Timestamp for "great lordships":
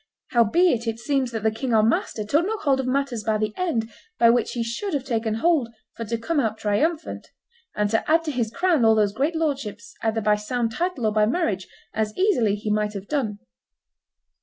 9.13-9.93